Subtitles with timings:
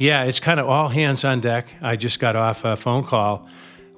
[0.00, 1.74] Yeah, it's kind of all hands on deck.
[1.82, 3.46] I just got off a phone call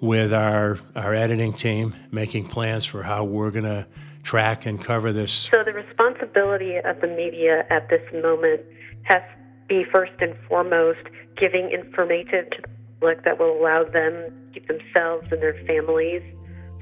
[0.00, 3.86] with our, our editing team, making plans for how we're going to
[4.24, 5.30] track and cover this.
[5.32, 8.62] So, the responsibility of the media at this moment
[9.04, 9.38] has to
[9.68, 14.66] be first and foremost giving informative to the public that will allow them to keep
[14.66, 16.22] themselves and their families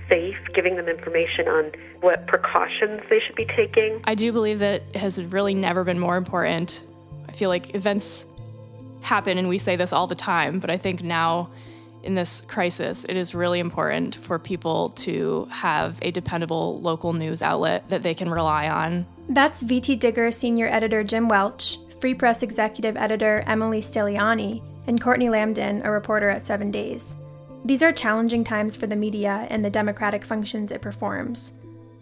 [0.09, 4.01] safe, giving them information on what precautions they should be taking.
[4.05, 6.83] I do believe that it has really never been more important.
[7.29, 8.25] I feel like events
[9.03, 11.51] happen, and we say this all the time, but I think now
[12.03, 17.43] in this crisis, it is really important for people to have a dependable local news
[17.43, 19.07] outlet that they can rely on.
[19.29, 25.29] That's VT Digger senior editor Jim Welch, Free Press executive editor Emilie Stigliani, and Courtney
[25.29, 27.17] Lamdin, a reporter at Seven Days.
[27.65, 31.53] These are challenging times for the media and the democratic functions it performs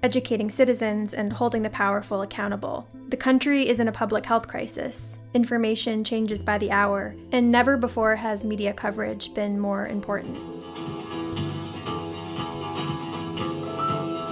[0.02, 2.88] educating citizens, and holding the powerful accountable.
[3.08, 5.20] The country is in a public health crisis.
[5.34, 10.38] Information changes by the hour, and never before has media coverage been more important.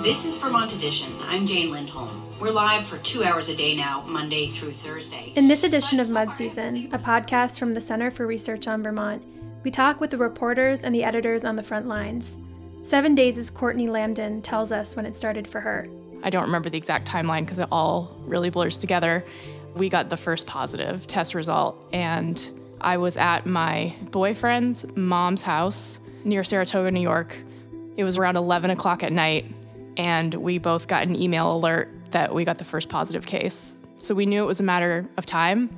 [0.02, 1.12] This is Vermont Edition.
[1.22, 2.22] I'm Jane Lindholm.
[2.38, 5.32] We're live for two hours a day now, Monday through Thursday.
[5.34, 9.24] In this edition of Mud Season, a podcast from the Center for Research on Vermont,
[9.64, 12.38] we talk with the reporters and the editors on the front lines.
[12.86, 15.88] Seven Days' is Courtney Lamdin tells us when it started for her.
[16.22, 19.24] I don't remember the exact timeline because it all really blurs together.
[19.74, 22.48] We got the first positive test result, and
[22.80, 27.36] I was at my boyfriend's mom's house near Saratoga, New York.
[27.96, 29.46] It was around 11 o'clock at night,
[29.96, 33.74] and we both got an email alert that we got the first positive case.
[33.98, 35.76] So we knew it was a matter of time.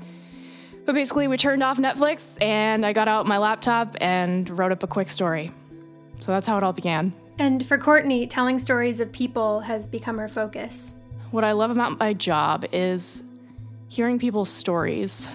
[0.84, 4.82] But basically, we turned off Netflix, and I got out my laptop and wrote up
[4.82, 5.52] a quick story.
[6.20, 7.12] So that's how it all began.
[7.38, 10.96] And for Courtney, telling stories of people has become her focus.
[11.30, 13.22] What I love about my job is
[13.88, 15.28] hearing people's stories.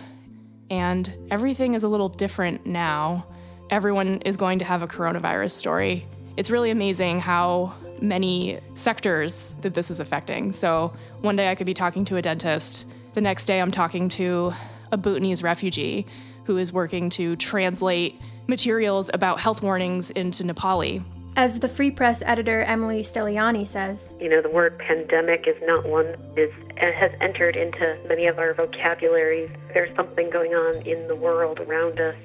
[0.70, 3.26] And everything is a little different now.
[3.70, 6.06] Everyone is going to have a coronavirus story.
[6.36, 10.52] It's really amazing how many sectors that this is affecting.
[10.52, 14.10] So one day I could be talking to a dentist, the next day I'm talking
[14.10, 14.54] to
[14.92, 16.06] a Bhutanese refugee
[16.46, 21.04] who is working to translate materials about health warnings into Nepali.
[21.36, 25.88] As the Free Press editor Emilie Stigliani says, you know, the word pandemic is not
[25.88, 29.50] one is has entered into many of our vocabularies.
[29.74, 32.16] There's something going on in the world around us,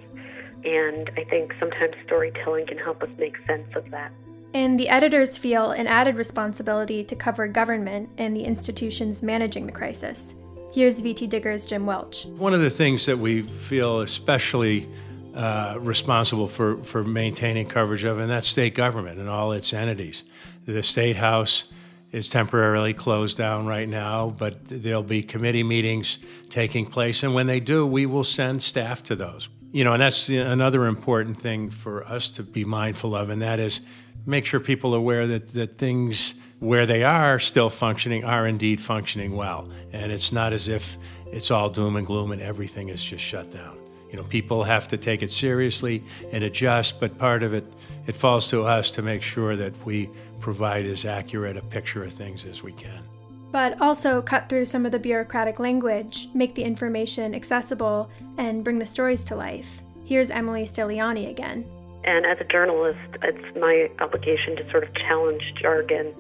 [0.64, 4.12] and I think sometimes storytelling can help us make sense of that.
[4.54, 9.72] And the editors feel an added responsibility to cover government and the institutions managing the
[9.72, 10.34] crisis.
[10.72, 12.26] Here's VT Digger's Jim Welch.
[12.26, 14.88] One of the things that we feel especially
[15.38, 20.24] uh, responsible for, for maintaining coverage of, and that's state government and all its entities.
[20.66, 21.66] The State House
[22.10, 26.18] is temporarily closed down right now, but there'll be committee meetings
[26.50, 29.48] taking place, and when they do, we will send staff to those.
[29.70, 33.60] You know, and that's another important thing for us to be mindful of, and that
[33.60, 33.80] is
[34.26, 38.80] make sure people are aware that, that things where they are still functioning are indeed
[38.80, 39.70] functioning well.
[39.92, 43.52] And it's not as if it's all doom and gloom and everything is just shut
[43.52, 43.78] down
[44.10, 46.02] you know, people have to take it seriously
[46.32, 47.64] and adjust, but part of it,
[48.06, 50.08] it falls to us to make sure that we
[50.40, 53.02] provide as accurate a picture of things as we can.
[53.50, 58.78] But also cut through some of the bureaucratic language, make the information accessible, and bring
[58.78, 59.82] the stories to life.
[60.04, 61.64] Here's Emilie Stigliani again.
[62.04, 66.14] And as a journalist, it's my obligation to sort of challenge jargon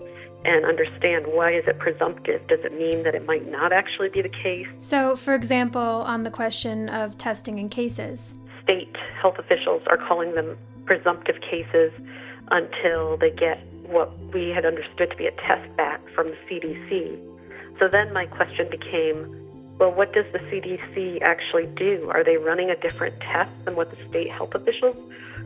[0.44, 2.46] and understand why is it presumptive?
[2.46, 4.66] Does it mean that it might not actually be the case?
[4.78, 10.34] So, for example, on the question of testing in cases, state health officials are calling
[10.34, 11.92] them presumptive cases
[12.50, 17.18] until they get what we had understood to be a test back from the CDC.
[17.78, 19.47] So then my question became
[19.78, 22.10] well, what does the CDC actually do?
[22.12, 24.96] Are they running a different test than what the state health officials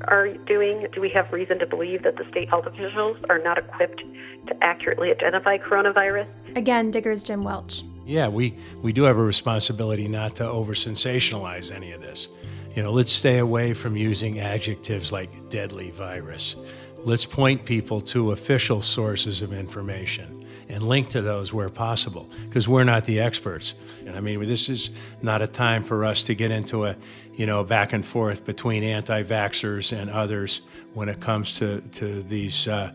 [0.08, 0.86] are doing?
[0.92, 4.02] Do we have reason to believe that the state health officials are not equipped
[4.46, 6.26] to accurately identify coronavirus?
[6.56, 7.82] Again, Digger's Jim Welch.
[8.06, 12.30] Yeah, we, we do have a responsibility not to over sensationalize any of this.
[12.74, 16.56] You know, let's stay away from using adjectives like deadly virus.
[17.04, 22.68] Let's point people to official sources of information and link to those where possible because
[22.68, 23.74] we're not the experts.
[24.06, 26.96] And I mean, this is not a time for us to get into a,
[27.34, 30.62] you know, back and forth between anti-vaxxers and others
[30.94, 32.92] when it comes to, to these, uh,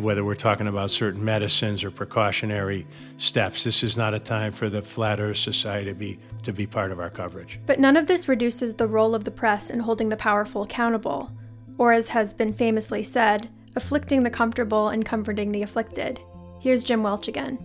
[0.00, 3.62] whether we're talking about certain medicines or precautionary steps.
[3.62, 6.90] This is not a time for the Flat Earth Society to be, to be part
[6.90, 7.60] of our coverage.
[7.66, 11.30] But none of this reduces the role of the press in holding the powerful accountable,
[11.78, 16.18] or as has been famously said, afflicting the comfortable and comforting the afflicted.
[16.60, 17.58] Here's Jim Welch again.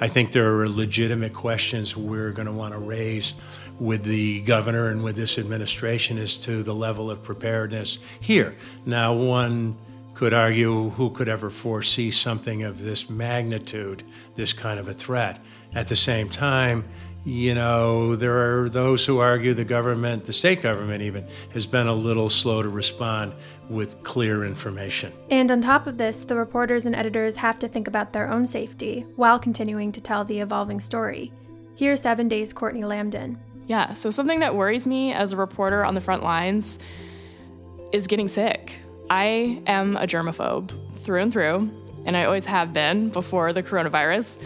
[0.00, 3.34] I think there are legitimate questions we're going to want to raise
[3.78, 8.56] with the governor and with this administration as to the level of preparedness here.
[8.84, 9.76] Now, one
[10.14, 14.02] could argue who could ever foresee something of this magnitude,
[14.34, 15.38] this kind of a threat.
[15.72, 16.84] At the same time,
[17.24, 21.86] you know, there are those who argue the government, the state government even, has been
[21.86, 23.34] a little slow to respond
[23.68, 25.12] with clear information.
[25.30, 28.46] And on top of this, the reporters and editors have to think about their own
[28.46, 31.32] safety while continuing to tell the evolving story.
[31.74, 33.36] Here's Seven Days Courtney Lamdin.
[33.66, 36.78] Yeah, so something that worries me as a reporter on the front lines
[37.92, 38.74] is getting sick.
[39.10, 41.70] I am a germaphobe through and through,
[42.04, 44.42] and I always have been before the coronavirus.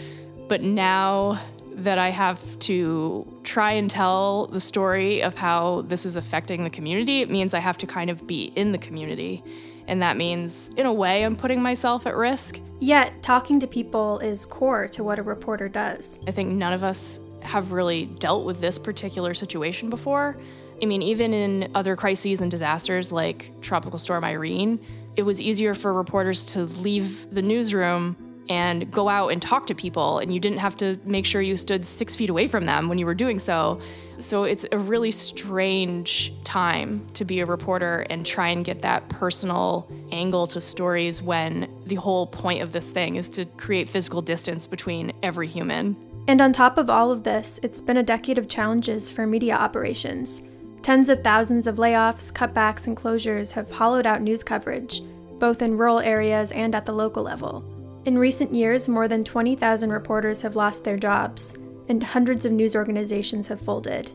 [0.49, 1.41] But now
[1.77, 6.71] that I have to try and tell the story of how this is affecting the
[6.71, 9.43] community, it means I have to kind of be in the community.
[9.87, 12.59] And that means, in a way, I'm putting myself at risk.
[12.81, 16.19] Yet, talking to people is core to what a reporter does.
[16.27, 20.39] I think none of us have really dealt with this particular situation before.
[20.83, 24.81] I mean, even in other crises and disasters like Tropical Storm Irene,
[25.17, 28.17] it was easier for reporters to leave the newsroom
[28.49, 31.57] and go out and talk to people, and you didn't have to make sure you
[31.57, 33.81] stood six feet away from them when you were doing so.
[34.19, 39.09] So it's a really strange time to be a reporter and try and get that
[39.09, 44.23] personal angle to stories when the whole point of this thing is to create physical
[44.23, 45.97] distance between every human.
[46.29, 49.57] And on top of all of this, it's been a decade of challenges for media
[49.57, 50.43] operations.
[50.83, 55.01] Tens of thousands of layoffs, cutbacks, and closures have hollowed out news coverage,
[55.39, 57.65] both in rural areas and at the local level.
[58.05, 61.55] In recent years, more than 20,000 reporters have lost their jobs,
[61.89, 64.11] and hundreds of news organizations have folded.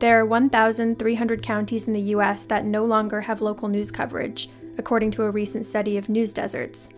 [0.00, 2.44] There are 1,300 counties in the U.S.
[2.46, 4.48] that no longer have local news coverage,
[4.78, 6.90] according to a recent study of news deserts.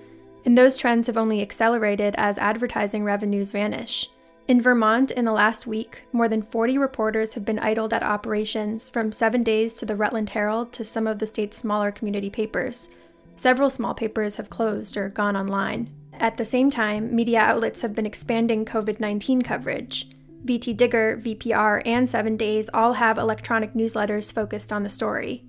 [0.47, 4.09] And those trends have only accelerated as advertising revenues vanish.
[4.49, 8.89] In Vermont, in the last week, more than 40 reporters have been idled at operations,
[8.89, 12.89] from Seven Days to the Rutland Herald to some of the state's smaller community papers.
[13.37, 15.91] Several small papers have closed or gone online.
[16.21, 20.09] At the same time, media outlets have been expanding COVID 19 coverage.
[20.45, 25.45] VT Digger, VPR, and 7 Days all have electronic newsletters focused on the story.